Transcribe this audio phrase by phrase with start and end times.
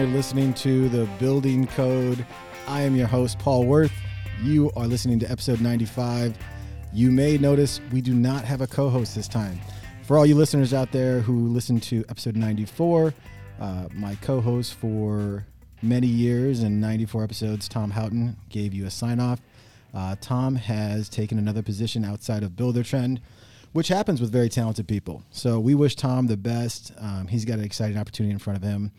[0.00, 2.24] You're listening to the Building Code.
[2.66, 3.92] I am your host, Paul Worth.
[4.42, 6.38] You are listening to episode 95.
[6.90, 9.60] You may notice we do not have a co host this time.
[10.04, 13.12] For all you listeners out there who listened to episode 94,
[13.60, 15.44] uh, my co host for
[15.82, 19.42] many years and 94 episodes, Tom Houghton, gave you a sign off.
[19.92, 23.18] Uh, Tom has taken another position outside of Buildertrend,
[23.72, 25.22] which happens with very talented people.
[25.30, 26.90] So we wish Tom the best.
[26.96, 28.92] Um, he's got an exciting opportunity in front of him,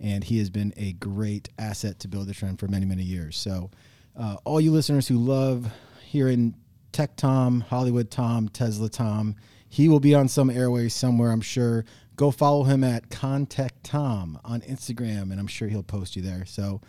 [0.00, 3.36] and he has been a great asset to Buildertrend for many, many years.
[3.36, 3.70] So,
[4.18, 5.72] uh, all you listeners who love
[6.04, 6.54] hearing
[6.92, 9.34] Tech Tom, Hollywood Tom, Tesla Tom,
[9.68, 11.84] he will be on some airways somewhere, I'm sure.
[12.16, 16.44] Go follow him at Contact Tom on Instagram, and I'm sure he'll post you there.
[16.44, 16.80] So,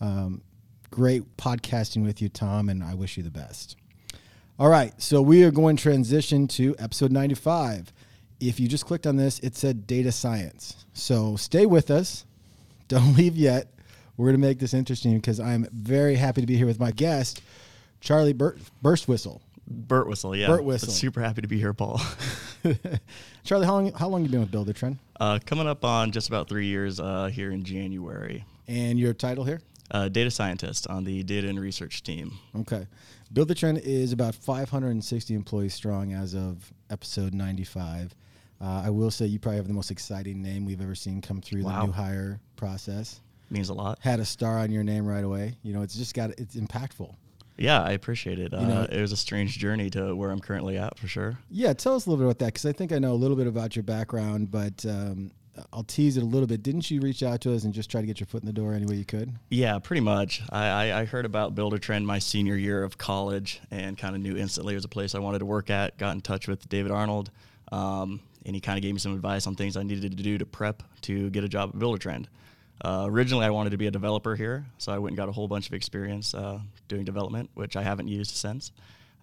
[0.00, 0.42] um,
[0.90, 3.76] great podcasting with you, Tom, and I wish you the best.
[4.58, 7.92] All right, so we are going to transition to episode 95.
[8.38, 10.84] If you just clicked on this, it said data science.
[10.92, 12.26] So stay with us.
[12.92, 13.72] Don't leave yet.
[14.18, 16.90] We're going to make this interesting because I'm very happy to be here with my
[16.90, 17.40] guest,
[18.02, 19.40] Charley Bur- Whistle.
[19.70, 20.48] Burtwistle, yeah.
[20.48, 20.90] Burtwistle.
[20.90, 21.98] Super happy to be here, Paul.
[23.44, 24.98] Charley, how long how long you been with Buildertrend?
[25.18, 28.44] Uh, coming up on just about three years uh, here in January.
[28.68, 29.62] And your title here?
[29.90, 32.32] Uh, data scientist on the data and research team.
[32.54, 32.86] Okay.
[33.32, 38.14] Buildertrend is about 560 employees strong as of episode 95.
[38.62, 41.40] Uh, I will say you probably have the most exciting name we've ever seen come
[41.40, 43.20] through the new hire process.
[43.50, 43.98] Means a lot.
[44.00, 45.56] Had a star on your name right away.
[45.62, 47.14] You know, it's just got it's impactful.
[47.58, 48.54] Yeah, I appreciate it.
[48.54, 51.38] Uh, know- it was a strange journey to where I'm currently at for sure.
[51.50, 53.36] Yeah, tell us a little bit about that because I think I know a little
[53.36, 55.32] bit about your background, but um,
[55.72, 56.62] I'll tease it a little bit.
[56.62, 58.52] Didn't you reach out to us and just try to get your foot in the
[58.54, 59.32] door any way you could?
[59.50, 60.40] Yeah, pretty much.
[60.50, 64.36] I, I, I heard about Buildertrend my senior year of college and kind of knew
[64.36, 65.98] instantly it was a place I wanted to work at.
[65.98, 67.30] Got in touch with David Arnold,
[67.70, 70.38] um, and he kind of gave me some advice on things I needed to do
[70.38, 72.26] to prep to get a job at Buildertrend.
[72.84, 75.32] Uh, originally, I wanted to be a developer here, so I went and got a
[75.32, 78.72] whole bunch of experience uh, doing development, which I haven't used since.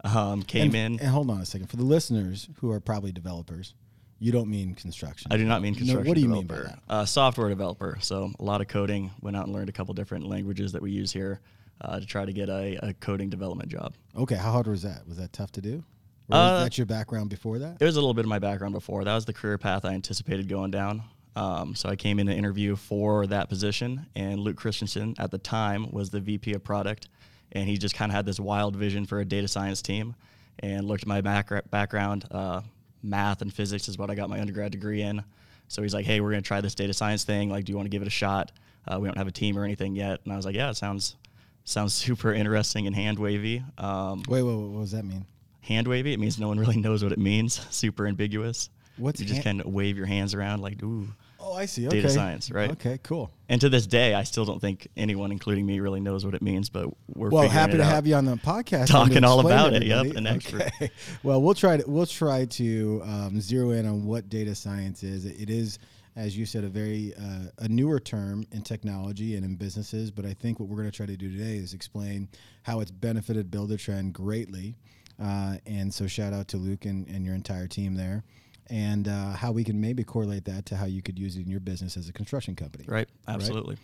[0.04, 1.00] Um, came and, in.
[1.00, 1.68] And hold on a second.
[1.68, 3.74] For the listeners who are probably developers,
[4.18, 5.32] you don't mean construction.
[5.32, 6.08] I do not mean No, construction.
[6.08, 6.80] what do you mean by that?
[6.88, 7.98] Uh, software developer.
[8.02, 9.12] So a lot of coding.
[9.22, 11.42] Went out and learned a couple different languages that we use here
[11.82, 13.94] uh, to try to get a, a coding development job.
[14.16, 15.08] Okay, how hard was that?
[15.08, 15.84] Was that tough to do?
[16.30, 17.78] Or Uh, was that your background before that?
[17.80, 19.04] It was a little bit of my background before.
[19.04, 21.04] That was the career path I anticipated going down.
[21.36, 25.38] Um, so I came in to interview for that position, and Luke Christensen at the
[25.38, 27.08] time was the VP of product,
[27.52, 30.16] and he just kind of had this wild vision for a data science team,
[30.60, 32.26] and looked at my back- background.
[32.30, 32.62] Uh,
[33.02, 35.24] math and physics is what I got my undergrad degree in.
[35.70, 37.50] So he's like, "Hey, we're gonna try this data science thing.
[37.50, 38.52] Like, do you want to give it a shot?
[38.86, 40.76] Uh, we don't have a team or anything yet." And I was like, "Yeah, it
[40.76, 41.16] sounds
[41.64, 45.26] sounds super interesting and hand wavy." Um, Wait, wait, what does that mean?
[45.70, 46.12] Hand wavy.
[46.14, 47.66] It means no one really knows what it means.
[47.70, 48.70] Super ambiguous.
[48.98, 51.08] What's you just hand- kind of wave your hands around like ooh.
[51.42, 51.88] Oh, I see.
[51.88, 52.02] Okay.
[52.02, 52.70] Data science, right?
[52.72, 53.32] Okay, cool.
[53.48, 56.42] And to this day, I still don't think anyone, including me, really knows what it
[56.42, 56.70] means.
[56.70, 57.90] But we're Well, happy to out.
[57.94, 58.88] have you on the podcast.
[58.88, 60.64] Talking all about it, yep, an expert.
[60.64, 60.92] Okay.
[61.24, 65.24] Well, we'll try to we'll try to um, zero in on what data science is.
[65.26, 65.80] It it is,
[66.18, 70.12] as you said, a very uh, a newer term in technology and in businesses.
[70.12, 72.28] But I think what we're going to try to do today is explain
[72.64, 74.76] how it's benefited Buildertrend greatly.
[75.22, 78.24] Uh, and so, shout out to Luke and, and your entire team there.
[78.70, 81.50] And uh, how we can maybe correlate that to how you could use it in
[81.50, 82.86] your business as a construction company.
[82.88, 83.78] Right, absolutely.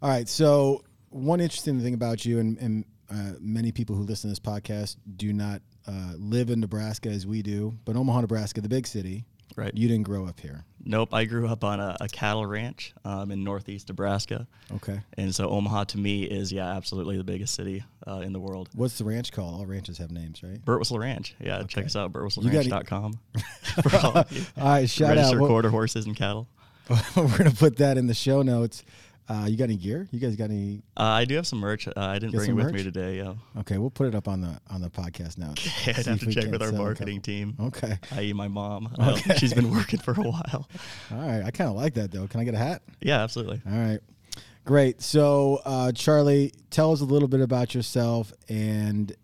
[0.00, 0.28] All right.
[0.28, 4.38] So one interesting thing about you, and, and uh, many people who listen to this
[4.38, 8.86] podcast do not uh, live in Nebraska as we do, but Omaha, Nebraska, the big
[8.86, 9.24] city.
[9.56, 9.76] Right.
[9.76, 10.64] You didn't grow up here.
[10.84, 14.46] Nope, I grew up on a, a cattle ranch um, in northeast Nebraska,
[14.76, 15.00] Okay.
[15.18, 18.70] and so Omaha to me is yeah, absolutely the biggest city uh, in the world.
[18.74, 19.60] What's the ranch called?
[19.60, 20.64] All ranches have names, right?
[20.64, 21.34] Burtwistle Ranch.
[21.38, 21.66] Yeah, Okay.
[21.66, 23.18] check us out, burtwistleranch.com.
[23.82, 24.16] for all.
[24.16, 24.24] All
[24.56, 24.88] right.
[24.88, 25.40] Shout Register out.
[25.40, 26.48] We'll- quarter horses and cattle.
[27.16, 28.82] we're gonna put that in the show notes.
[29.30, 30.08] Uh, you got any gear?
[30.10, 30.82] You guys got any?
[30.96, 31.86] Uh, I do have some merch.
[31.86, 32.74] Uh, I didn't bring it with merch?
[32.74, 33.18] me today.
[33.18, 33.34] Yeah.
[33.58, 35.54] Okay, we'll put it up on the on the podcast now.
[35.80, 37.54] Okay, I'd have to check with our marketing team.
[37.60, 37.96] Okay.
[38.12, 38.92] i.e., my mom.
[38.98, 40.68] Uh, she's been working for a while.
[41.12, 41.42] All right.
[41.44, 42.26] I kind of like that though.
[42.26, 42.82] Can I get a hat?
[43.00, 43.62] Yeah, absolutely.
[43.70, 44.00] All right.
[44.64, 45.00] Great.
[45.00, 49.14] So, uh, Charley, tell us a little bit about yourself and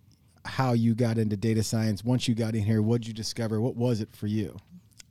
[0.45, 2.05] how you got into data science.
[2.05, 3.61] Once you got in here, what did you discover?
[3.61, 4.57] What was it for you?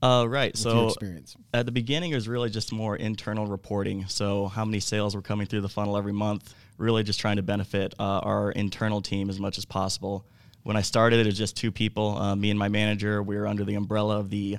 [0.01, 0.55] Uh, right.
[0.55, 1.35] So experience?
[1.53, 4.05] at the beginning, it was really just more internal reporting.
[4.07, 6.53] So how many sales were coming through the funnel every month?
[6.77, 10.25] Really, just trying to benefit uh, our internal team as much as possible.
[10.63, 13.23] When I started, it was just two people, uh, me and my manager.
[13.23, 14.57] We were under the umbrella of the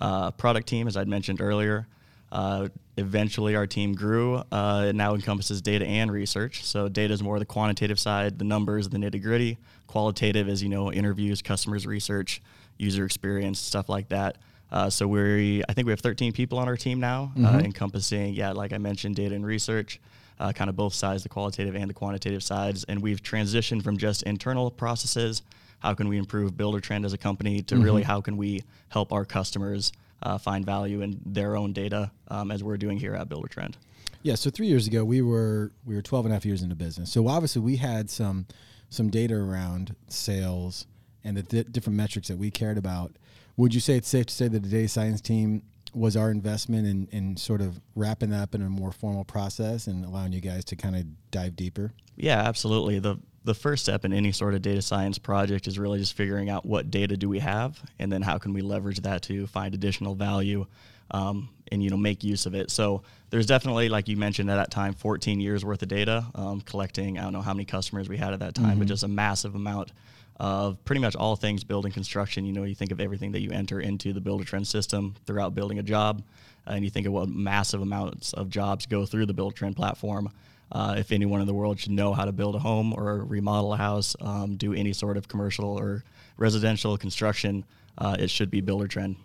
[0.00, 1.86] uh, product team, as I'd mentioned earlier.
[2.30, 4.42] Uh, eventually, our team grew.
[4.50, 6.64] Uh, it now encompasses data and research.
[6.64, 9.58] So, data is more the quantitative side, the numbers, the nitty gritty.
[9.86, 12.42] Qualitative is, you know, interviews, customers research,
[12.76, 14.38] user experience, stuff like that.
[14.74, 17.60] Uh, so we, I think we have 13 people on our team now, uh, Mm-hmm.
[17.60, 20.00] encompassing, yeah, like I mentioned, data and research,
[20.40, 22.82] uh, kind of both sides, the qualitative and the quantitative sides.
[22.88, 25.42] And we've transitioned from just internal processes.
[25.78, 28.10] How can we improve Buildertrend as a company to really Mm-hmm.
[28.10, 29.92] how can we help our customers
[30.24, 33.74] uh, find value in their own data um, as we're doing here at Buildertrend.
[34.22, 36.74] Yeah, so three years ago we were we were 12 and a half years into
[36.74, 37.12] business.
[37.12, 38.46] So obviously we had some
[38.88, 40.86] some data around sales
[41.22, 43.12] and the di- different metrics that we cared about.
[43.56, 45.62] Would you say it's safe to say that the data science team
[45.94, 49.86] was our investment in, in sort of wrapping that up in a more formal process
[49.86, 51.92] and allowing you guys to kind of dive deeper?
[52.16, 52.98] Yeah, absolutely.
[52.98, 56.48] The the first step in any sort of data science project is really just figuring
[56.48, 59.74] out what data do we have, and then how can we leverage that to find
[59.74, 60.64] additional value,
[61.10, 62.70] um, and you know make use of it.
[62.70, 66.62] So there's definitely, like you mentioned at that time, 14 years worth of data, um,
[66.62, 67.18] collecting.
[67.18, 69.54] I don't know how many customers we had at that time, but just a massive
[69.54, 69.92] amount
[70.36, 72.44] of pretty much all things building construction.
[72.44, 75.78] You know, you think of everything that you enter into the Buildertrend system throughout building
[75.78, 76.22] a job,
[76.66, 80.30] and you think of what massive amounts of jobs go through the Buildertrend platform.
[80.72, 83.74] Uh, if anyone in the world should know how to build a home or remodel
[83.74, 86.02] a house, um, do any sort of commercial or
[86.36, 87.64] residential construction,
[87.98, 89.16] uh, it should be Buildertrend.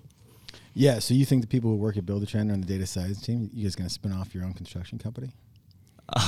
[0.75, 3.49] Yeah, so you think the people who work at Buildertrend on the data science team,
[3.53, 5.31] you guys going to spin off your own construction company?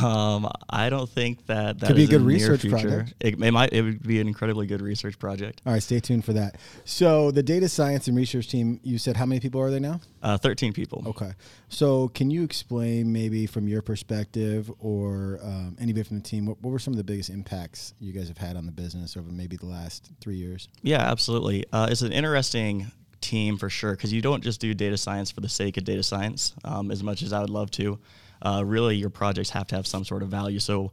[0.01, 3.13] Um, I don't think that that Could be a good research project.
[3.19, 3.73] It, it might.
[3.73, 5.61] It would be an incredibly good research project.
[5.65, 6.57] All right, stay tuned for that.
[6.85, 10.01] So the data science and research team, you said how many people are there now?
[10.21, 11.03] Uh, Thirteen people.
[11.07, 11.31] Okay.
[11.69, 16.61] So, can you explain maybe from your perspective or um, anybody from the team, what,
[16.61, 19.31] what were some of the biggest impacts you guys have had on the business over
[19.31, 20.67] maybe the last three years?
[20.81, 21.65] Yeah, absolutely.
[21.71, 22.91] Uh, it's an interesting
[23.21, 26.03] team for sure because you don't just do data science for the sake of data
[26.03, 26.53] science.
[26.65, 27.97] Um, as much as I would love to,
[28.41, 30.59] uh, really your projects have to have some sort of value.
[30.59, 30.91] So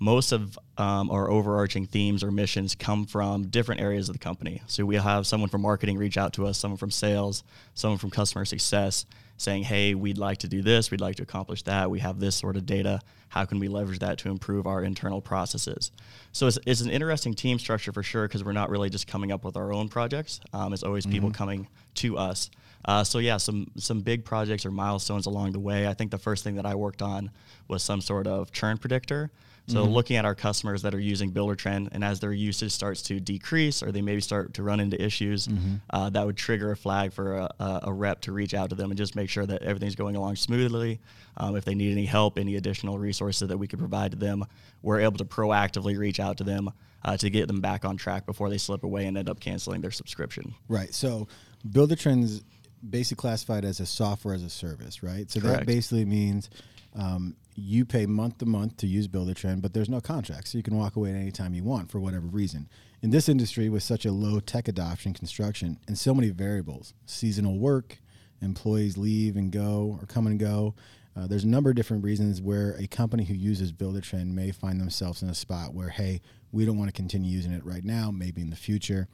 [0.00, 4.62] most of um, our overarching themes or missions come from different areas of the company.
[4.66, 7.44] So we have someone from marketing reach out to us, someone from sales,
[7.74, 9.04] someone from customer success
[9.36, 12.36] saying, hey, we'd like to do this, we'd like to accomplish that, we have this
[12.36, 13.00] sort of data.
[13.28, 15.92] How can we leverage that to improve our internal processes?
[16.32, 19.32] So it's, it's an interesting team structure for sure because we're not really just coming
[19.32, 20.40] up with our own projects.
[20.52, 22.50] Um, it's always people coming to us.
[22.84, 25.86] Uh, so yeah, some some big projects or milestones along the way.
[25.86, 27.30] I think the first thing that I worked on
[27.68, 29.30] was some sort of churn predictor.
[29.66, 33.20] So looking at our customers that are using Buildertrend, and as their usage starts to
[33.20, 35.48] decrease, or they maybe start to run into issues,
[35.90, 38.74] uh, that would trigger a flag for a, a, a rep to reach out to
[38.74, 40.98] them and just make sure that everything's going along smoothly.
[41.36, 44.44] Um, if they need any help, any additional resources that we could provide to them,
[44.82, 46.70] we're able to proactively reach out to them
[47.04, 49.82] uh, to get them back on track before they slip away and end up canceling
[49.82, 50.52] their subscription.
[50.68, 50.92] Right.
[50.92, 51.28] So,
[51.68, 52.42] Buildertrend's
[52.88, 55.30] basically classified as a software as a service, right?
[55.30, 56.50] So that basically means
[56.94, 60.64] um, you pay month to month to use Buildertrend, but there's no contract, so you
[60.64, 62.68] can walk away at any time you want for whatever reason.
[63.02, 67.58] In this industry, with such a low tech adoption, construction, and so many variables, seasonal
[67.58, 67.98] work,
[68.42, 70.74] employees leave and go or come and go.
[71.16, 74.80] Uh, there's a number of different reasons where a company who uses Buildertrend may find
[74.80, 76.20] themselves in a spot where, hey,
[76.52, 79.08] we don't want to continue using it right now, maybe in the future.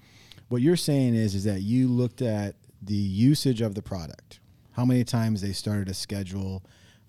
[0.49, 4.41] What you're saying is, is that you looked at the usage of the product,
[4.73, 6.63] how many times they started a schedule,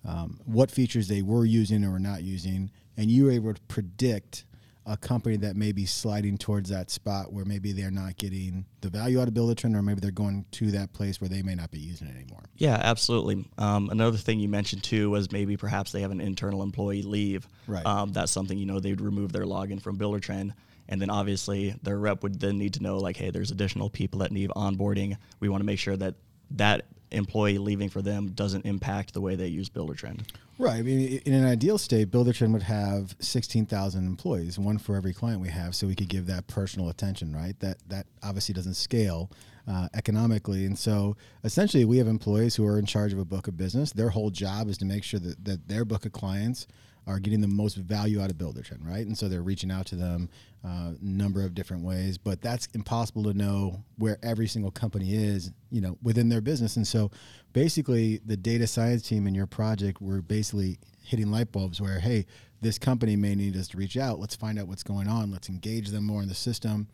[0.06, 3.60] um, what features they were using or were not using, and you were able to
[3.62, 4.44] predict
[4.88, 8.88] a company that may be sliding towards that spot where maybe they're not getting the
[8.88, 11.70] value out of Trend, or maybe they're going to that place where they may not
[11.70, 12.42] be using it anymore.
[12.56, 13.44] Yeah, absolutely.
[13.58, 17.46] Um, another thing you mentioned too was maybe perhaps they have an internal employee leave.
[17.66, 17.84] Right.
[17.84, 20.52] Um, that's something you know they'd remove their login from Buildertrend,
[20.88, 24.20] and then obviously their rep would then need to know like, hey, there's additional people
[24.20, 25.16] that need onboarding.
[25.40, 26.14] We want to make sure that
[26.52, 30.20] that employee leaving for them doesn't impact the way they use Buildertrend.
[30.58, 30.78] Right.
[30.78, 35.14] I mean, in an ideal state, Buildertrend would have sixteen thousand employees, one for every
[35.14, 37.32] client we have, so we could give that personal attention.
[37.32, 37.58] Right.
[37.60, 39.30] That that obviously doesn't scale
[39.68, 43.46] uh, economically, and so essentially, we have employees who are in charge of a book
[43.46, 43.92] of business.
[43.92, 46.66] Their whole job is to make sure that that their book of clients
[47.08, 48.86] are getting the most value out of Buildertrend.
[48.86, 49.06] Right.
[49.06, 50.28] And so they're reaching out to them
[50.62, 55.14] a uh, number of different ways, but that's impossible to know where every single company
[55.14, 56.76] is, you know, within their business.
[56.76, 57.10] And so
[57.52, 62.26] basically the data science team in your project were basically hitting light bulbs where, hey,
[62.60, 64.18] this company may need us to reach out.
[64.18, 65.30] Let's find out what's going on.
[65.30, 66.88] Let's engage them more in the system.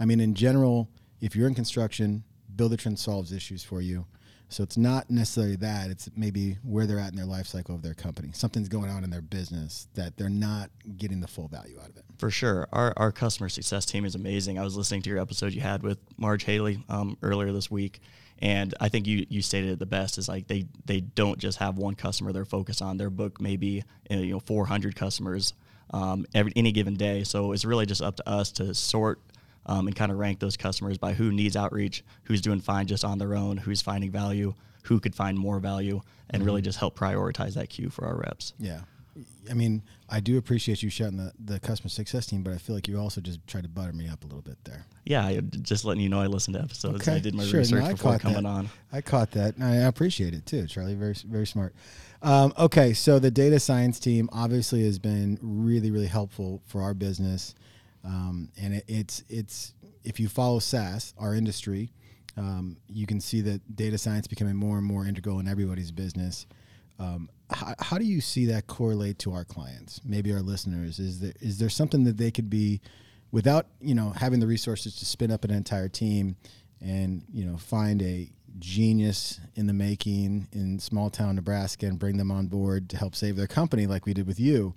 [0.00, 0.88] I mean, in general,
[1.20, 2.24] if you're in construction,
[2.56, 4.06] Buildertrend solves issues for you.
[4.52, 7.82] So it's not necessarily that; it's maybe where they're at in their life cycle of
[7.82, 8.30] their company.
[8.32, 11.96] Something's going on in their business that they're not getting the full value out of
[11.96, 12.04] it.
[12.18, 12.68] For sure.
[12.72, 14.58] Our, our customer success team is amazing.
[14.58, 18.00] I was listening to your episode you had with Marge Haley um, earlier this week.
[18.40, 21.58] And I think you, you stated it the best is like they, they don't just
[21.58, 22.96] have one customer they're focused on.
[22.96, 25.54] Their book maybe you know 400 customers
[25.90, 27.24] um, every any given day.
[27.24, 29.20] So it's really just up to us to sort
[29.66, 33.04] um, and kind of rank those customers by who needs outreach, who's doing fine just
[33.04, 34.54] on their own, who's finding value,
[34.84, 36.00] who could find more value,
[36.30, 36.46] and mm-hmm.
[36.46, 38.54] really just help prioritize that queue for our reps.
[38.58, 38.80] Yeah.
[39.50, 42.74] I mean, I do appreciate you shouting the, the customer success team, but I feel
[42.74, 44.86] like you also just tried to butter me up a little bit there.
[45.04, 47.02] Yeah, just letting you know I listened to episodes.
[47.02, 47.16] Okay.
[47.16, 47.60] I did my sure.
[47.60, 48.48] research no, before coming that.
[48.48, 48.70] on.
[48.90, 49.54] I caught that.
[49.60, 50.94] I appreciate it too, Charley.
[50.94, 51.74] Very, very smart.
[52.22, 56.94] Um, okay, so the data science team obviously has been really, really helpful for our
[56.94, 57.54] business,
[58.04, 61.92] um, and it, it's it's if you follow SaaS, our industry,
[62.36, 66.46] um, you can see that data science becoming more and more integral in everybody's business.
[66.98, 70.98] Um, how, how, do you see that correlate to our clients, maybe our listeners?
[70.98, 72.80] Is there is there something that they could be,
[73.30, 76.36] without you know having the resources to spin up an entire team,
[76.80, 82.18] and you know find a genius in the making in small town Nebraska and bring
[82.18, 84.74] them on board to help save their company, like we did with you?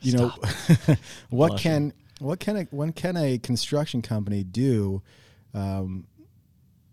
[0.00, 0.42] You Stop.
[0.42, 0.96] know,
[1.30, 1.90] what Blushing.
[1.90, 5.02] can what can a what can a construction company do?
[5.54, 6.06] Um,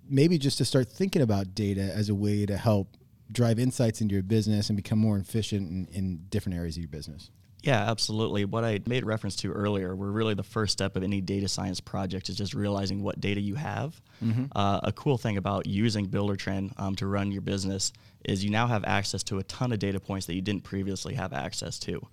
[0.08, 2.96] maybe just to start thinking about data as a way to help
[3.32, 6.89] drive insights into your business and become more efficient in, in different areas of your
[6.89, 7.32] business.
[7.63, 8.46] Yeah, absolutely.
[8.46, 11.82] What I made reference to earlier, were really the first step of any data science
[11.82, 14.00] project is just realizing what data you have.
[14.24, 14.46] Mm-hmm.
[14.55, 17.91] Uh, a cool thing about using Buildertrend um, to run your business
[18.24, 21.15] is you now have access to a ton of data points that you didn't previously
[21.15, 22.08] have access to.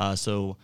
[0.00, 0.56] Uh, so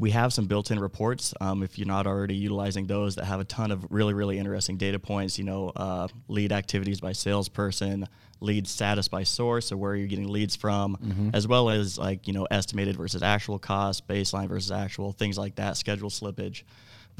[0.00, 3.44] we have some built-in reports um, if you're not already utilizing those that have a
[3.44, 8.08] ton of really really interesting data points you know uh, lead activities by salesperson
[8.40, 11.30] lead status by source so where you're getting leads from mm-hmm.
[11.34, 15.54] as well as like you know estimated versus actual cost baseline versus actual things like
[15.56, 16.62] that schedule slippage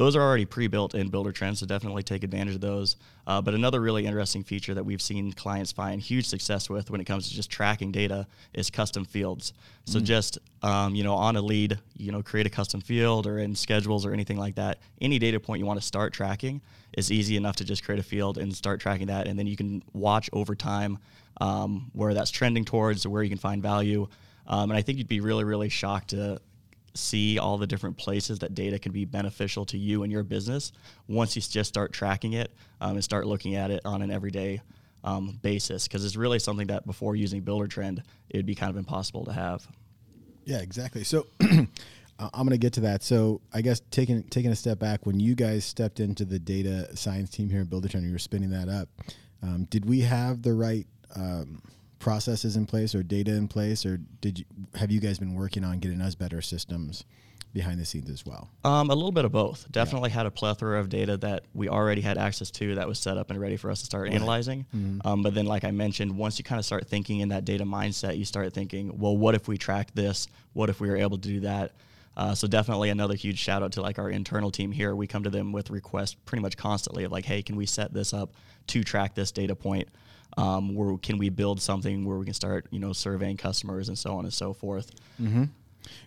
[0.01, 2.97] those are already pre-built in Buildertrends, so definitely take advantage of those.
[3.27, 7.03] Uh, but another really interesting feature that we've seen clients find huge success with when
[7.03, 9.53] it comes to just tracking data is custom fields.
[9.85, 10.05] So mm.
[10.05, 13.55] just um, you know on a lead you know create a custom field or in
[13.55, 16.63] schedules or anything like that any data point you want to start tracking
[16.95, 19.57] is easy enough to just create a field and start tracking that and then you
[19.57, 20.99] can watch over time
[21.43, 24.09] um, where that's trending towards or where you can find value.
[24.47, 26.41] Um, and i think you'd be really really shocked to
[26.95, 30.73] see all the different places that data can be beneficial to you and your business
[31.09, 34.61] once you just start tracking it um, and start looking at it on an everyday
[35.05, 38.77] um, basis because it's really something that before using Buildertrend it would be kind of
[38.77, 39.67] impossible to have.
[40.45, 41.05] Yeah exactly.
[41.05, 41.67] So i'm
[42.33, 43.03] going to get to that.
[43.03, 46.95] So i guess taking taking a step back when you guys stepped into the data
[46.97, 48.89] science team here in Buildertrend you were spinning that up
[49.43, 51.63] um, did we have the right um,
[52.01, 55.63] processes in place or data in place, or did you have you guys been working
[55.63, 57.05] on getting us better systems
[57.53, 58.49] behind the scenes as well?
[58.65, 59.71] Um, a little bit of both.
[59.71, 60.17] Definitely yeah.
[60.17, 63.31] had a plethora of data that we already had access to that was set up
[63.31, 64.15] and ready for us to start right.
[64.15, 64.67] analyzing.
[64.75, 65.07] Mm-hmm.
[65.07, 67.65] Um, but then, like I mentioned, once you kind of start thinking in that data
[67.65, 70.27] mindset, you start thinking, well, what if we track this?
[70.55, 71.73] What if we were able to do that?
[72.17, 74.95] Uh, so definitely another huge shout out to like our internal team here.
[74.95, 77.93] We come to them with requests pretty much constantly of like, hey, can we set
[77.93, 78.33] this up
[78.69, 79.89] to track this data point?
[80.37, 83.99] Um, where can we build something where we can start you know surveying customers and
[83.99, 85.45] so on and so forth mm-hmm.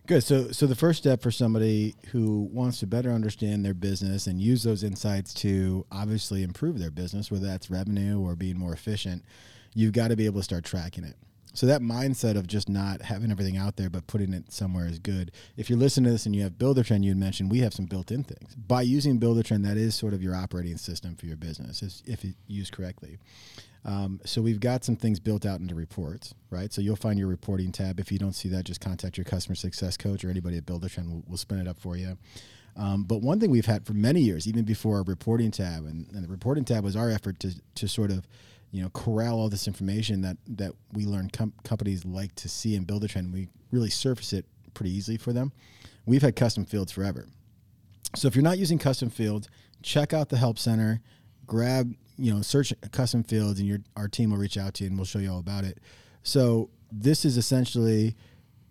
[0.08, 4.28] good so so the first step for somebody who wants to better understand their business
[4.28, 8.74] and use those insights to obviously improve their business whether that's revenue or being more
[8.74, 9.24] efficient
[9.74, 11.18] you've got to be able to start tracking it
[11.54, 14.98] so that mindset of just not having everything out there but putting it somewhere is
[14.98, 15.32] good.
[15.56, 17.86] If you're listening to this and you have Buildertrend, you had mentioned we have some
[17.86, 18.56] built-in things.
[18.56, 22.74] By using Buildertrend, that is sort of your operating system for your business, if used
[22.74, 23.20] correctly.
[23.86, 26.72] Um, so we've got some things built out into reports, right?
[26.72, 28.00] So you'll find your reporting tab.
[28.00, 31.10] If you don't see that, just contact your customer success coach or anybody at Buildertrend.
[31.10, 32.18] We'll, we'll spin it up for you.
[32.76, 36.08] Um, but one thing we've had for many years, even before our reporting tab, and,
[36.14, 38.26] and, the reporting tab was our effort to, to sort of,
[38.72, 42.76] you know, corral all this information that that we learn com- companies like to see
[42.76, 43.32] and Buildertrend.
[43.32, 45.52] We really surface it pretty easily for them.
[46.08, 47.28] We've had custom fields forever.
[48.16, 49.48] So if you're not using custom fields,
[49.84, 51.02] check out the help center
[51.46, 54.90] grab you know search custom fields and your our team will reach out to you
[54.90, 55.80] and we'll show you all about it.
[56.24, 58.16] So this is essentially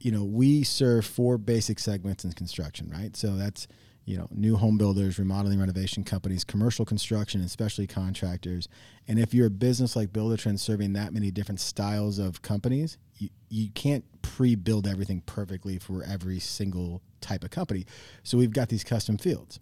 [0.01, 3.17] you know we serve four basic segments in construction right?
[3.17, 3.67] So that's
[4.05, 8.69] you know new home builders remodeling renovation companies commercial construction and especially contractors.
[9.09, 13.29] And if you're a business like buildertrend serving that many different styles of companies you,
[13.49, 17.87] you can't pre-build everything perfectly for every single type of company.
[18.23, 19.61] So we've got these custom fields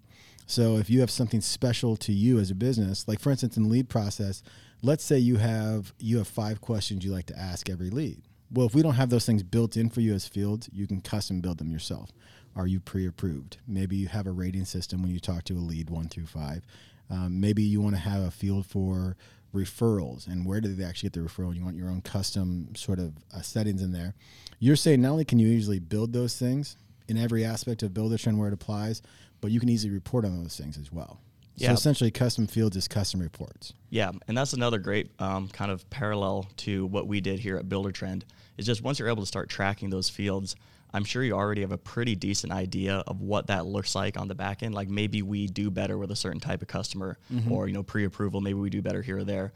[0.51, 3.69] so if you have something special to you as a business, like for instance in
[3.69, 4.43] lead process,
[4.83, 8.23] let's say you have you have five questions you like to ask every lead.
[8.51, 11.03] Well, if we don't have those things built in for you as fields, you can
[11.03, 12.11] custom build them yourself.
[12.57, 13.59] Are you pre-approved?
[13.69, 16.65] Maybe you have a rating system when you talk to a lead one through five.
[17.09, 19.17] Um, maybe you want to have a field for
[19.55, 21.49] referrals and where do they actually get the referral?
[21.49, 24.15] And you want your own custom sort of uh, settings in there.
[24.59, 26.77] You're saying not only can you usually build those things
[27.07, 29.03] in every aspect of Buildertrend where it applies,
[29.41, 31.21] but you can easily report on those things as well.
[31.57, 31.69] Yeah.
[31.69, 33.75] So essentially, custom fields is custom reports.
[33.91, 37.69] Yeah, and that's another great um, kind of parallel to what we did here at
[37.69, 38.23] Buildertrend.
[38.57, 40.57] Is just once you're able to start tracking those fields,
[40.93, 44.29] I'm sure you already have a pretty decent idea of what that looks like on
[44.29, 44.75] the back end.
[44.75, 47.19] Like maybe we do better with a certain type of customer,
[47.51, 48.41] or you know pre-approval.
[48.41, 49.53] Maybe we do better here or there.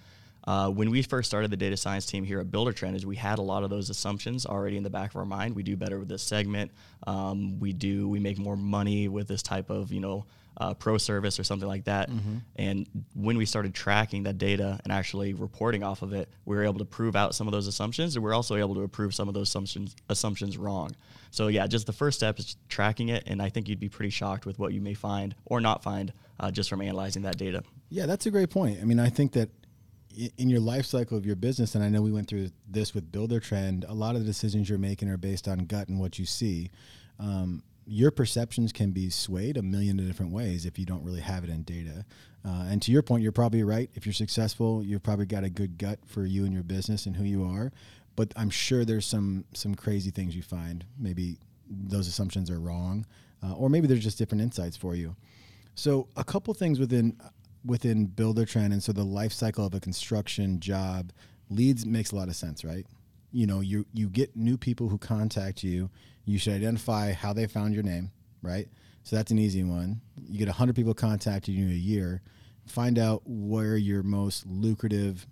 [0.46, 3.38] Uh, when we first started the data science team here at Buildertrend, is we had
[3.38, 5.56] a lot of those assumptions already in the back of our mind.
[5.56, 6.70] We do better with this segment.
[7.06, 10.26] Um, we do we make more money with this type of you know
[10.58, 12.10] uh, pro service or something like that.
[12.56, 16.62] And when we started tracking that data and actually reporting off of it, we were
[16.64, 19.28] able to prove out some of those assumptions, and we're also able to prove some
[19.28, 20.94] of those assumptions assumptions wrong.
[21.30, 24.10] So yeah, just the first step is tracking it, and I think you'd be pretty
[24.10, 27.62] shocked with what you may find or not find uh, just from analyzing that data.
[27.88, 28.78] Yeah, that's a great point.
[28.80, 29.48] I mean, I think that
[30.36, 33.10] in your life cycle of your business, and I know we went through this with
[33.10, 36.26] Buildertrend, a lot of the decisions you're making are based on gut and what you
[36.26, 36.70] see.
[37.18, 41.44] Um, your perceptions can be swayed a million different ways if you don't really have
[41.44, 42.04] it in data.
[42.44, 43.90] Uh, and to your point, you're probably right.
[43.94, 47.16] If you're successful, you've probably got a good gut for you and your business and
[47.16, 47.72] who you are.
[48.16, 50.84] But I'm sure there's some some crazy things you find.
[50.98, 53.06] Maybe those assumptions are wrong,
[53.42, 55.16] uh, or maybe there's just different insights for you.
[55.74, 57.16] So a couple things within
[57.64, 61.12] within Buildertrend, and so the life cycle of a construction job
[61.50, 62.86] leads makes a lot of sense, right?
[63.32, 65.90] You know, you you get new people who contact you.
[66.24, 68.10] You should identify how they found your name,
[68.42, 68.68] right?
[69.02, 70.00] So that's an easy one.
[70.28, 72.22] You get hundred people contacting you in a year.
[72.66, 75.26] Find out where your most lucrative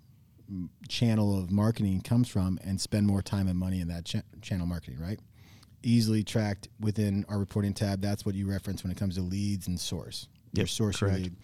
[0.51, 4.21] mm, channel of marketing comes from, and spend more time and money in that cha-
[4.41, 5.19] channel marketing, right?
[5.81, 8.01] Easily tracked within our reporting tab.
[8.01, 10.27] That's what you reference when it comes to leads and source.
[10.53, 11.35] Your Yep, source your lead.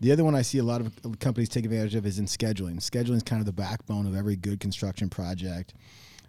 [0.00, 2.76] The other one I see a lot of companies take advantage of is in scheduling.
[2.76, 5.72] Scheduling is kind of the backbone of every good construction project.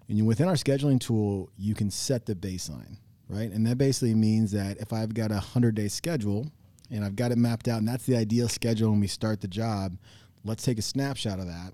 [0.07, 2.95] And within our scheduling tool, you can set the baseline,
[3.27, 3.51] right?
[3.51, 6.49] And that basically means that if I've got a 100 day schedule
[6.89, 9.49] and I've got it mapped out, and that's the ideal schedule when we start the
[9.49, 9.97] job,
[10.45, 11.73] let's take a snapshot of that.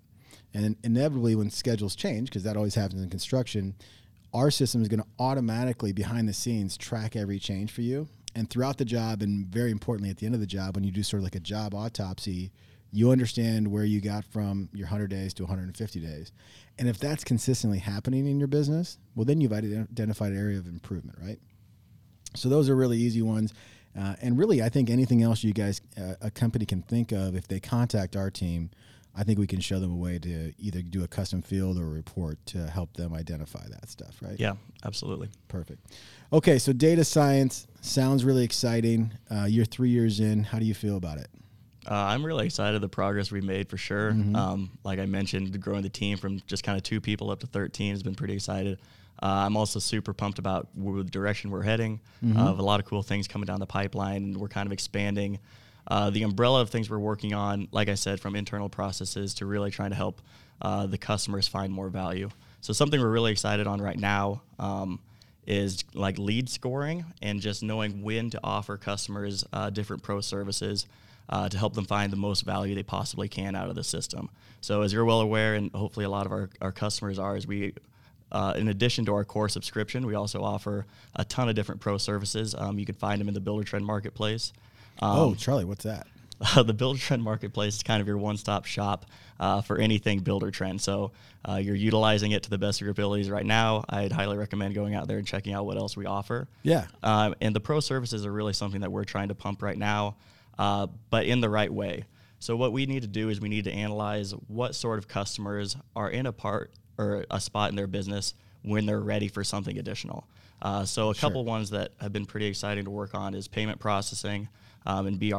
[0.55, 3.75] And inevitably, when schedules change, because that always happens in construction,
[4.33, 8.07] our system is going to automatically behind the scenes track every change for you.
[8.35, 10.91] And throughout the job, and very importantly at the end of the job, when you
[10.91, 12.51] do sort of like a job autopsy,
[12.91, 16.31] you understand where you got from your 100 days to 150 days.
[16.77, 20.67] And if that's consistently happening in your business, well, then you've identified an area of
[20.67, 21.39] improvement, right?
[22.35, 23.53] So those are really easy ones.
[23.99, 27.35] Uh, and really, I think anything else you guys, uh, a company can think of,
[27.35, 28.69] if they contact our team,
[29.15, 31.83] I think we can show them a way to either do a custom field or
[31.83, 34.39] a report to help them identify that stuff, right?
[34.39, 35.29] Yeah, absolutely.
[35.49, 35.85] Perfect.
[36.31, 39.11] Okay, so data science sounds really exciting.
[39.29, 40.43] Uh, you're three years in.
[40.43, 41.27] How do you feel about it?
[41.85, 44.11] Uh, I'm really excited the progress we made for sure.
[44.35, 47.47] Um, like I mentioned, growing the team from just kind of two people up to
[47.47, 48.79] 13 has been pretty excited.
[49.21, 51.99] Uh, I'm also super pumped about the direction we're heading.
[52.25, 54.71] Uh, of a lot of cool things coming down the pipeline, and we're kind of
[54.73, 55.39] expanding
[55.87, 57.67] uh, the umbrella of things we're working on.
[57.71, 60.21] Like I said, from internal processes to really trying to help
[60.61, 62.29] uh, the customers find more value.
[62.61, 64.41] So something we're really excited on right now.
[64.59, 64.99] Um,
[65.45, 70.87] is like lead scoring and just knowing when to offer customers uh, different pro services
[71.29, 74.29] uh, to help them find the most value they possibly can out of the system.
[74.61, 77.47] So, as you're well aware, and hopefully a lot of our, our customers are, is
[77.47, 77.73] we,
[78.31, 81.97] uh, in addition to our core subscription, we also offer a ton of different pro
[81.97, 82.55] services.
[82.57, 84.53] Um, you can find them in the Buildertrend Marketplace.
[85.01, 86.07] Um, oh, Charley, what's that?
[86.55, 89.05] the Buildertrend Marketplace is kind of your one-stop shop
[89.39, 90.81] uh, for anything Buildertrend.
[90.81, 91.11] So
[91.47, 93.85] uh, you're utilizing it to the best of your abilities right now.
[93.89, 96.47] I'd highly recommend going out there and checking out what else we offer.
[96.63, 96.87] Yeah.
[97.01, 100.17] Um, and the pro services are really something that we're trying to pump right now,
[100.57, 102.05] uh, but in the right way.
[102.39, 105.77] So what we need to do is we need to analyze what sort of customers
[105.95, 109.77] are in a part or a spot in their business when they're ready for something
[109.77, 110.27] additional.
[110.61, 113.79] Uh, so a couple ones that have been pretty exciting to work on is payment
[113.79, 114.49] processing
[114.85, 115.31] um, and BRI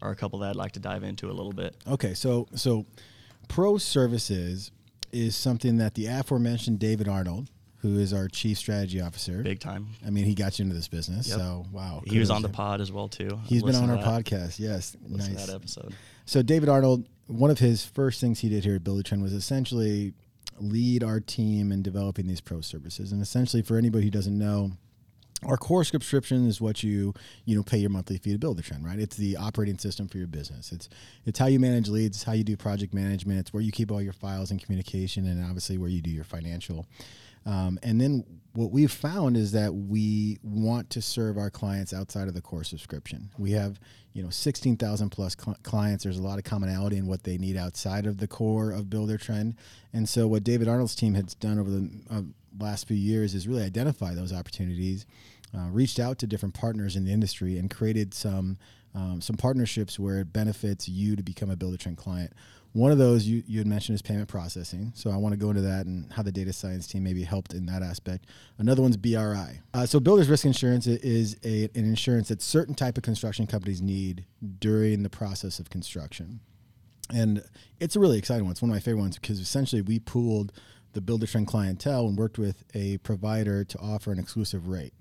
[0.00, 1.76] are a couple that I'd like to dive into a little bit.
[1.86, 2.86] Okay, so so
[3.48, 4.70] pro services
[5.12, 9.88] is something that the aforementioned David Arnold, who is our chief strategy officer, Big time.
[10.04, 11.38] I mean, he got you into this business, Yep.
[11.38, 12.02] so wow.
[12.06, 13.38] He was on the pod as well too.
[13.46, 14.24] He's been on our that.
[14.24, 14.58] podcast.
[14.58, 15.46] Yes, Listen nice.
[15.46, 15.94] that episode.
[16.26, 20.14] So David Arnold, one of his first things he did here at Buildertrend was essentially
[20.58, 23.12] lead our team in developing these pro services.
[23.12, 24.72] And essentially, for anybody who doesn't know,
[25.46, 28.98] our core subscription is what you you know pay your monthly fee to Buildertrend, right?
[28.98, 30.72] It's the operating system for your business.
[30.72, 30.88] It's
[31.24, 33.40] it's how you manage leads, how you do project management.
[33.40, 36.24] It's where you keep all your files and communication, and obviously where you do your
[36.24, 36.86] financial.
[37.46, 42.28] Um, and then what we've found is that we want to serve our clients outside
[42.28, 43.30] of the core subscription.
[43.36, 43.78] We have,
[44.12, 46.04] you know, 16,000 plus cl- clients.
[46.04, 49.56] There's a lot of commonality in what they need outside of the core of Buildertrend.
[49.92, 52.22] And so what David Arnold's team has done over the uh,
[52.58, 55.04] last few years is really identify those opportunities,
[55.56, 58.58] uh, reached out to different partners in the industry and created some
[58.94, 62.32] um, some partnerships where it benefits you to become a Buildertrend client.
[62.74, 64.92] One of those you, you had mentioned is payment processing.
[64.94, 67.54] So I want to go into that and how the data science team maybe helped
[67.54, 68.26] in that aspect.
[68.58, 69.60] Another one's BRI.
[69.72, 73.80] Uh, so Builders Risk Insurance is a, an insurance that certain type of construction companies
[73.80, 74.26] need
[74.58, 76.40] during the process of construction.
[77.12, 77.44] And
[77.80, 78.52] it's a really exciting one.
[78.52, 80.52] It's one of my favorite ones because essentially we pooled
[80.94, 84.94] the Buildertrend clientele and worked with a provider to offer an exclusive rate.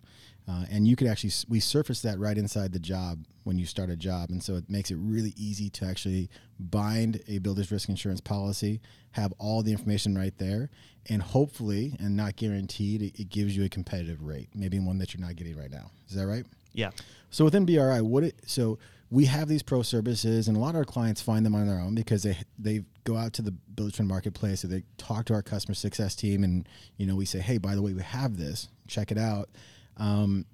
[0.47, 3.89] Uh, and you could actually we surface that right inside the job when you start
[3.89, 4.29] a job.
[4.29, 6.29] And so it makes it really easy to actually
[6.59, 10.69] bind a builder's risk insurance policy have all the information right there
[11.09, 15.13] and hopefully and not guaranteed it, it gives you a competitive rate maybe one that
[15.13, 15.91] you're not getting right now.
[16.09, 16.45] Is that right?
[16.73, 16.91] Yeah.
[17.29, 18.79] So within bri what it so
[19.13, 21.79] we have these pro services and a lot of our clients find them on their
[21.79, 25.43] own because they they go out to the Buildertrend marketplace or they talk to our
[25.43, 28.69] customer success team and you know we say hey by the way we have this
[28.87, 29.49] check it out
[29.97, 30.45] um,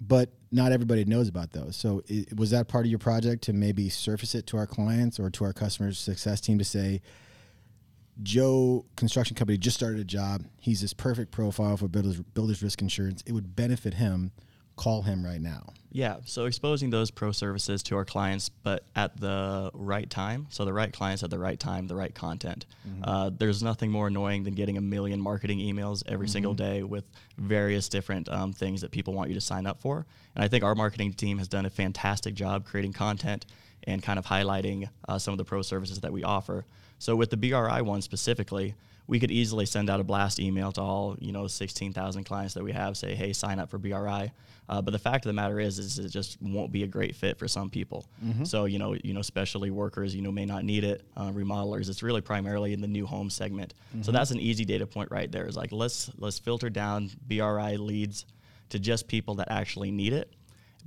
[0.00, 1.76] but not everybody knows about those.
[1.76, 5.18] So, it, was that part of your project to maybe surface it to our clients
[5.18, 7.00] or to our customer success team to say,
[8.22, 10.44] Joe Construction Company just started a job.
[10.58, 13.22] He's this perfect profile for builders, builders risk insurance.
[13.26, 14.32] It would benefit him
[14.78, 15.74] call him right now.
[15.90, 20.46] Yeah, so exposing those pro services to our clients, but at the right time.
[20.50, 22.66] So the right clients at the right time, the right content.
[22.86, 23.04] Mm-hmm.
[23.04, 26.32] Uh, there's nothing more annoying than getting a million marketing emails every mm-hmm.
[26.32, 27.04] single day with
[27.38, 30.06] various different um, things that people want you to sign up for.
[30.34, 33.46] And I think our marketing team has done a fantastic job creating content
[33.84, 36.66] and kind of highlighting uh, some of the pro services that we offer.
[36.98, 38.74] So with the BRI one specifically,
[39.08, 42.62] we could easily send out a blast email to all you know 16,000 clients that
[42.62, 44.30] we have, say, hey, sign up for BRI.
[44.70, 47.16] Uh, but the fact of the matter is, is it just won't be a great
[47.16, 48.04] fit for some people.
[48.24, 48.44] Mm-hmm.
[48.44, 51.02] So you know, you know, especially workers, you know, may not need it.
[51.16, 53.74] Uh, remodelers, it's really primarily in the new home segment.
[53.90, 54.02] Mm-hmm.
[54.02, 55.46] So that's an easy data point right there.
[55.46, 58.26] Is like let's let's filter down BRI leads
[58.68, 60.30] to just people that actually need it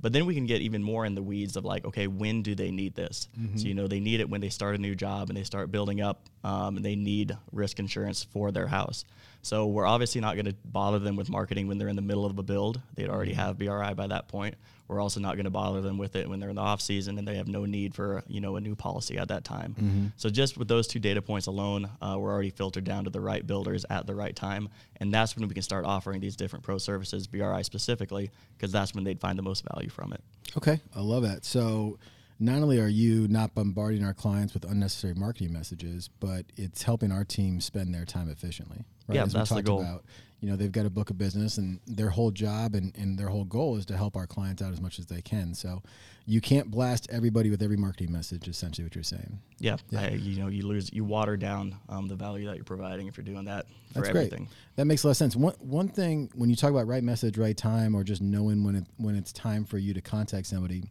[0.02, 2.54] but then we can get even more in the weeds of like, okay, when do
[2.54, 3.28] they need this?
[3.40, 3.56] Mm-hmm.
[3.56, 5.70] So, you know, they need it when they start a new job and they start
[5.70, 9.04] building up um, and they need risk insurance for their house.
[9.42, 12.24] So we're obviously not going to bother them with marketing when they're in the middle
[12.24, 12.80] of a build.
[12.94, 13.40] They'd already mm-hmm.
[13.40, 14.54] have BRI by that point.
[14.86, 17.18] We're also not going to bother them with it when they're in the off season
[17.18, 19.74] and they have no need for you know a new policy at that time.
[19.74, 20.06] Mm-hmm.
[20.16, 23.20] So just with those two data points alone, uh, we're already filtered down to the
[23.20, 26.64] right builders at the right time, and that's when we can start offering these different
[26.64, 30.22] pro services, BRI specifically, because that's when they'd find the most value from it.
[30.58, 31.44] Okay, I love that.
[31.44, 31.98] So
[32.38, 37.12] not only are you not bombarding our clients with unnecessary marketing messages, but it's helping
[37.12, 38.84] our team spend their time efficiently.
[39.08, 39.16] Right?
[39.16, 39.80] Yeah, As that's the goal.
[39.80, 40.04] About,
[40.40, 43.28] you know, they've got a book of business, and their whole job and, and their
[43.28, 45.54] whole goal is to help our clients out as much as they can.
[45.54, 45.82] So,
[46.26, 48.48] you can't blast everybody with every marketing message.
[48.48, 49.38] Essentially, what you're saying.
[49.58, 50.00] Yeah, yeah.
[50.00, 53.16] I, you know, you lose, you water down um, the value that you're providing if
[53.16, 54.44] you're doing that for That's everything.
[54.44, 54.76] Great.
[54.76, 55.36] That makes a lot of sense.
[55.36, 58.76] One one thing when you talk about right message, right time, or just knowing when
[58.76, 60.84] it when it's time for you to contact somebody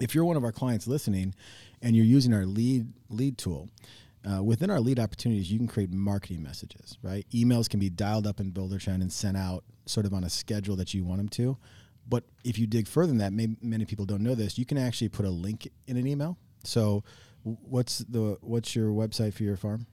[0.00, 1.34] if you're one of our clients listening
[1.82, 3.68] and you're using our lead lead tool,
[4.28, 7.26] uh, within our lead opportunities, you can create marketing messages, right?
[7.32, 10.76] Emails can be dialed up in Buildertrend and sent out sort of on a schedule
[10.76, 11.58] that you want them to.
[12.08, 14.58] But if you dig further than that, may, many people don't know this.
[14.58, 16.38] You can actually put a link in an email.
[16.64, 17.04] So,
[17.42, 19.86] what's the what's your website for your farm?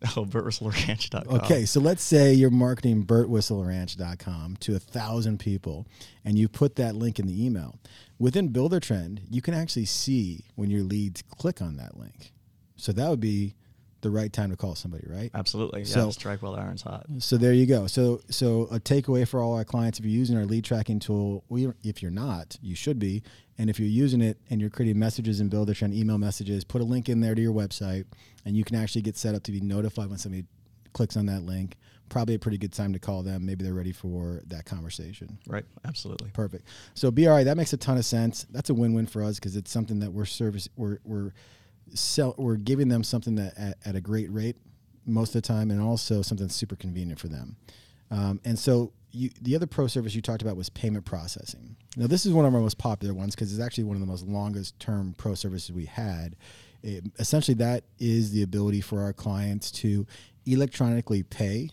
[0.16, 1.40] Oh, BurtwistleRanch.com.
[1.40, 5.86] Okay, so let's say you're marketing BurtwistleRanch.com to a thousand people,
[6.24, 7.78] and you put that link in the email.
[8.18, 12.32] Within Buildertrend, you can actually see when your leads click on that link.
[12.76, 13.54] So that would be
[14.00, 15.30] the right time to call somebody, right?
[15.34, 15.80] Absolutely.
[15.80, 17.06] Yeah, so, strike while the iron's hot.
[17.18, 17.86] So there you go.
[17.86, 21.44] So so a takeaway for all our clients: if you're using our lead tracking tool,
[21.48, 23.22] we, if you're not, you should be.
[23.58, 26.80] And if you're using it and you're creating messages and in Buildertrend, email messages, put
[26.80, 28.04] a link in there to your website,
[28.44, 30.44] and you can actually get set up to be notified when somebody
[30.92, 31.76] clicks on that link.
[32.08, 33.44] Probably a pretty good time to call them.
[33.44, 35.38] Maybe they're ready for that conversation.
[35.46, 35.64] Right.
[35.84, 36.30] Absolutely.
[36.30, 36.66] Perfect.
[36.94, 38.46] So BRI, that makes a ton of sense.
[38.50, 41.32] That's a win-win for us because it's something that we're service we're we're
[41.94, 44.56] sell we're giving them something that at, at, a great rate
[45.04, 47.56] most of the time, and also something super convenient for them.
[48.10, 51.76] Um, and so you, the other pro service you talked about was payment processing.
[51.96, 54.06] Now this is one of our most popular ones because it's actually one of the
[54.06, 56.36] most longest term pro services we had.
[56.82, 60.06] It, essentially, that is the ability for our clients to
[60.46, 61.70] electronically pay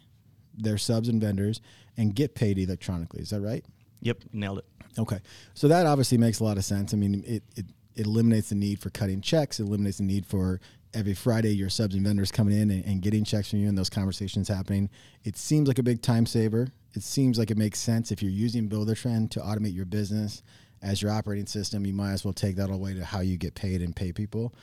[0.58, 1.62] their subs and vendors
[1.98, 3.22] and get paid electronically.
[3.22, 3.64] Is that right?
[4.02, 4.66] Yep, nailed it.
[4.98, 5.20] Okay,
[5.54, 6.94] so that obviously makes a lot of sense.
[6.94, 9.60] I mean, it, it it eliminates the need for cutting checks.
[9.60, 10.60] It eliminates the need for
[10.94, 13.78] every Friday your subs and vendors coming in and, and, getting checks from you and
[13.78, 14.90] those conversations happening.
[15.24, 16.70] It seems like a big time saver.
[16.94, 20.42] It seems like it makes sense if you're using Buildertrend to automate your business
[20.82, 21.86] as your operating system.
[21.86, 23.94] You might as well take that all the way to how you get paid and
[23.94, 24.54] pay people.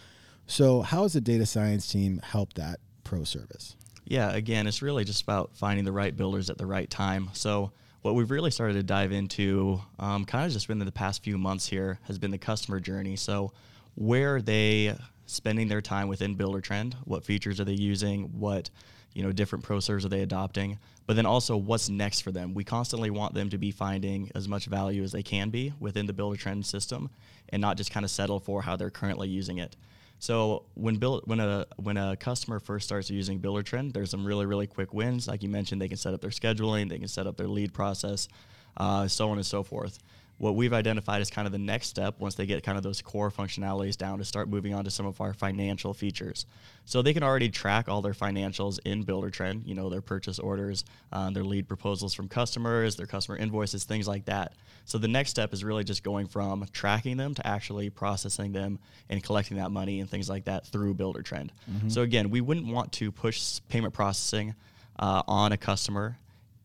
[0.47, 3.77] So, how has the data science team helped that pro service?
[4.05, 7.31] Yeah, again, it's really just about finding the right builders at the right time.
[7.33, 11.23] So what we've really started to dive into, um, kind of just within the past
[11.23, 13.17] few months here, has been the customer journey.
[13.17, 13.53] So,
[13.95, 16.95] where are they spending their time within Buildertrend?
[17.05, 18.25] What features are they using?
[18.39, 18.71] What
[19.15, 20.79] you know different pro serves are they adopting?
[21.07, 22.55] But then also, what's next for them?
[22.55, 26.07] We constantly want them to be finding as much value as they can be within
[26.07, 27.11] the Buildertrend system,
[27.51, 29.77] and not just kind of settle for how they're currently using it.
[30.23, 34.47] So when build when a when a customer first starts using Buildertrend, there's some really
[34.47, 35.27] really quick wins.
[35.27, 37.75] Like you mentioned, they can set up their scheduling, they can set up their lead
[37.75, 38.29] process,
[38.77, 39.99] uh, so on and so forth
[40.43, 43.01] what we've identified as kind of the next step once they get kind of those
[43.01, 46.47] core functionalities down to start moving on to some of our financial features.
[46.85, 50.85] So they can already track all their financials in Buildertrend, you know, their purchase orders,
[51.13, 54.55] uh, their lead proposals from customers, their customer invoices, things like that.
[54.85, 58.81] So the next step is really just going from tracking them to actually processing them
[59.09, 61.51] and collecting that money and things like that through Buildertrend.
[61.71, 61.89] Mm-hmm.
[61.89, 64.57] So again, we wouldn't want to push payment processing
[64.99, 66.17] uh, on a customer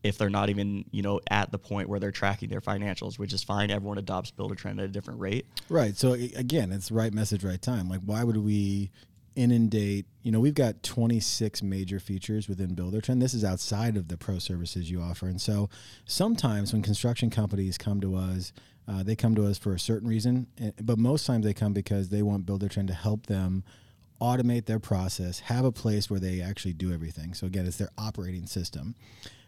[0.02, 3.32] if they're not even you know at the point where they're tracking their financials which
[3.32, 3.70] is fine.
[3.70, 5.46] Everyone adopts Buildertrend at a different rate.
[5.68, 5.96] Right.
[5.96, 7.88] So again it's right message right time.
[7.88, 8.90] Like why would we
[9.36, 13.20] inundate you know we've got 26 major features within Buildertrend.
[13.20, 15.26] This is outside of the pro services you offer.
[15.26, 15.68] And so
[16.04, 18.52] sometimes when construction companies come to us
[18.86, 21.72] uh, they come to us for a certain reason eh, but most times they come
[21.72, 23.64] because they want Buildertrend to help them
[24.20, 27.34] automate their process have a place where they actually do everything.
[27.34, 28.94] So again it's their operating system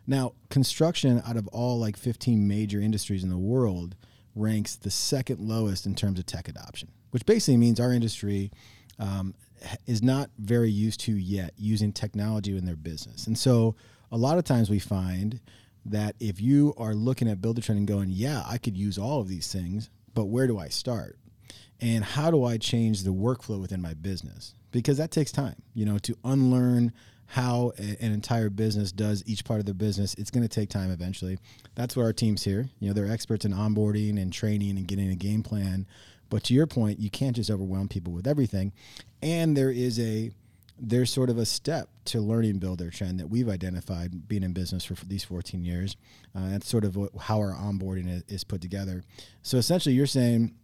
[0.06, 3.96] now, construction out of all like 15 major industries in the world
[4.34, 8.50] ranks the second lowest in terms of tech adoption, which basically means our industry
[8.98, 9.34] um,
[9.86, 13.26] is not very used to yet using technology in their business.
[13.26, 13.74] And so
[14.10, 15.40] a lot of times we find
[15.86, 19.28] that if you are looking at Buildertrend and going, yeah, I could use all of
[19.28, 21.18] these things, but where do I start?
[21.80, 24.54] And how do I change the workflow within my business?
[24.70, 26.92] Because that takes time, you know, to unlearn
[27.30, 30.90] how an entire business does each part of the business, it's going to take time
[30.90, 31.38] eventually.
[31.76, 32.68] That's where our team's here.
[32.80, 35.86] You know, they're experts in onboarding and training and getting a game plan.
[36.28, 38.72] But to your point, you can't just overwhelm people with everything.
[39.22, 40.32] And there is a
[40.76, 44.94] there's sort of a step to learning Buildertrend that we've identified being in business for,
[45.04, 45.96] these 14 years.
[46.34, 49.04] Uh, that's sort of what, how our onboarding is put together.
[49.42, 50.54] So essentially, you're saying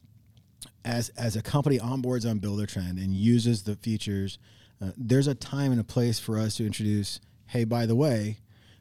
[0.85, 4.40] as as a company onboards on Buildertrend and uses the features
[4.81, 8.39] uh, there's a time and a place for us to introduce, hey, by the way,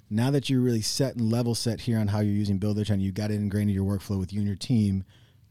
[0.09, 3.15] now that you're really set and level set here on how you're using Buildertrend, you've
[3.15, 5.03] got it ingrained in your workflow with you and your team.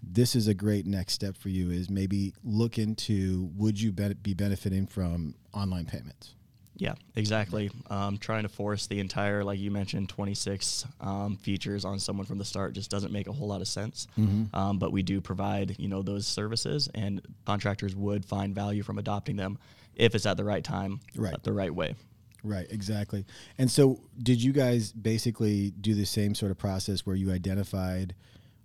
[0.02, 1.70] This is a great next step for you.
[1.70, 6.34] Is maybe look into would you be benefiting from online payments?
[6.76, 7.70] Yeah, exactly.
[7.88, 12.38] Um, trying to force the entire, like you mentioned, 26 um, features on someone from
[12.38, 14.08] the start just doesn't make a whole lot of sense.
[14.18, 14.54] Mm-hmm.
[14.54, 18.98] Um, but we do provide, you know, those services, and contractors would find value from
[18.98, 19.58] adopting them
[19.96, 21.94] if it's at the right time, right, the right way.
[22.42, 23.24] Right, exactly.
[23.56, 28.14] And so, did you guys basically do the same sort of process where you identified?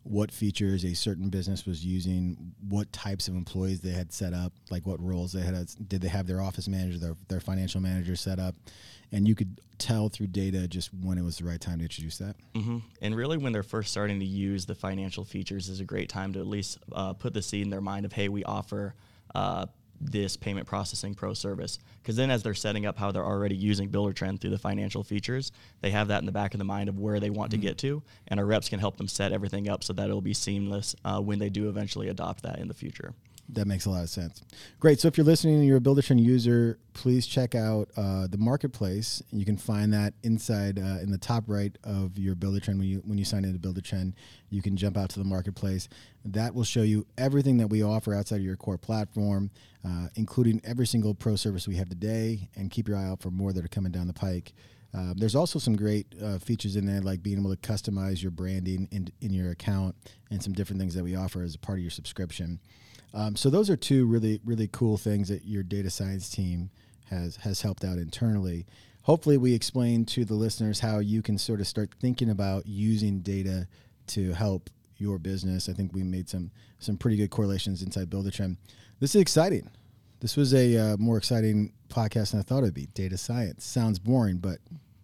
[0.04, 4.54] what features a certain business was using, what types of employees they had set up,
[4.72, 5.70] like what roles they had.
[5.88, 8.56] Did they have their office manager, their, their financial manager set up?
[9.12, 12.18] And you could tell through data just when it was the right time to introduce
[12.20, 12.36] that.
[12.56, 12.78] Mm-hmm.
[13.02, 16.34] And really, when they're first starting to use the financial features, is a great time
[16.34, 18.96] to at least uh, put the seed in their mind of, hey, we offer
[19.36, 19.65] uh,
[20.02, 23.90] this payment processing pro service because then as they're setting up how they're already using
[23.90, 26.98] Buildertrend through the financial features they have that in the back of the mind of
[27.00, 27.62] where they want mm-hmm.
[27.62, 30.22] to get to and our reps can help them set everything up so that it'll
[30.22, 33.14] be seamless uh, when they do eventually adopt that in the future
[33.54, 34.42] that makes a lot of sense.
[34.80, 35.00] Great.
[35.00, 39.24] So if you're listening and you're a Buildertrend user, please check out uh, the marketplace.
[39.32, 43.02] You can find that inside uh, in the top right of your Buildertrend when you
[43.06, 44.14] when you sign into Buildertrend.
[44.50, 45.90] You can jump out to the marketplace.
[46.26, 49.52] That will show you everything that we offer outside of your core platform,
[49.86, 52.50] uh, including every single pro service we have today.
[52.56, 54.54] And keep your eye out for more that are coming down the pike.
[54.94, 58.32] Um, there's also some great uh, features in there, like being able to customize your
[58.32, 59.96] branding in, in your account
[60.32, 62.60] and some different things that we offer as a part of your subscription.
[63.13, 66.69] Um, so those are two really really cool things that your data science team
[67.10, 68.65] has has helped out internally.
[69.04, 73.19] Hopefully, we explain to the listeners how you can sort of start thinking about using
[73.19, 73.67] data
[74.08, 75.69] to help your business.
[75.69, 78.58] I think we made some some pretty good correlations inside Buildertrend.
[79.00, 79.69] This is exciting.
[80.19, 82.88] This was a uh, more exciting podcast than I thought it'd be.
[82.88, 84.60] Data science sounds boring, but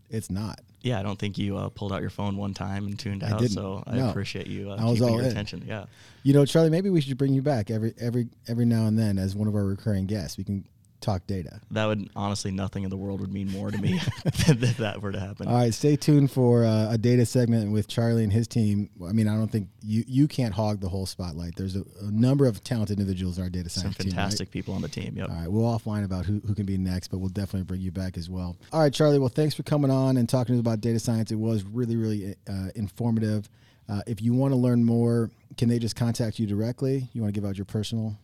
[0.10, 0.60] it's not.
[0.86, 3.44] Yeah, I don't think you uh, pulled out your phone one time and tuned out.
[3.46, 4.10] So I no.
[4.10, 5.32] appreciate you uh, I was keeping all your in.
[5.32, 5.66] attention.
[5.68, 5.86] Yeah.
[6.22, 9.18] You know, Charley, maybe we should bring you back every every every now and then
[9.18, 10.38] as one of our recurring guests.
[10.38, 10.64] We can
[11.06, 11.62] talk data.
[11.72, 15.12] That would honestly nothing in the world would mean more to me if that were
[15.12, 15.48] to happen.
[15.48, 18.90] All right, stay tuned for uh, a data segment with Charley and his team.
[19.08, 21.56] I mean, I don't think you you can't hog the whole spotlight.
[21.56, 24.14] There's a, a number of talented individuals in our data science Some team.
[24.14, 24.52] fantastic right?
[24.52, 25.14] people on the team.
[25.16, 25.30] Yep.
[25.30, 27.92] All right, we'll offline about who, who can be next, but we'll definitely bring you
[27.92, 28.58] back as well.
[28.74, 29.20] All right, Charley.
[29.20, 31.32] Well, thanks for coming on and talking to us about data science.
[31.32, 33.50] It was really, really uh, informative.
[33.88, 37.08] Uh, if you want to learn more, can they just contact you directly?
[37.14, 38.18] You want to give out your personal?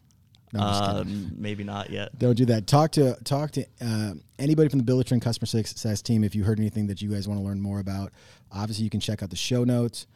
[0.54, 1.26] No, I'm just kidding.
[1.26, 2.18] Um, maybe not yet.
[2.20, 2.68] Don't do that.
[2.68, 6.60] Talk to talk to uh, anybody from the Buildertrend customer success team if you heard
[6.60, 8.12] anything that you guys want to learn more about.
[8.52, 10.08] Obviously, you can check out the show notes.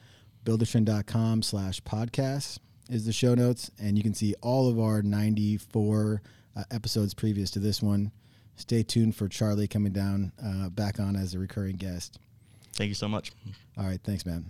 [0.43, 6.21] Buildertrend.com slash podcast is the show notes, and you can see all of our 94
[6.55, 8.11] uh, episodes previous to this one.
[8.57, 12.19] Stay tuned for Charley coming down uh, back on as a recurring guest.
[12.73, 13.31] Thank you so much.
[13.77, 14.45] All right, thanks, man.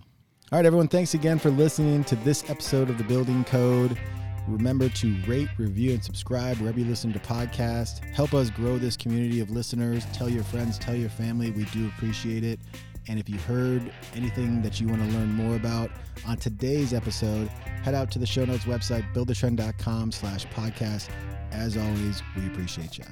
[0.52, 3.98] All right, everyone, thanks again for listening to this episode of The Building Code.
[4.48, 8.04] Remember to rate, review, and subscribe wherever you listen to podcasts.
[8.14, 10.06] Help us grow this community of listeners.
[10.12, 11.50] Tell your friends, tell your family.
[11.50, 12.60] We do appreciate it.
[13.08, 15.90] And if you heard anything that you want to learn more about
[16.26, 17.48] on today's episode,
[17.82, 21.08] head out to the show notes website, buildertrend.com slash podcast.
[21.52, 23.04] As always, we appreciate you.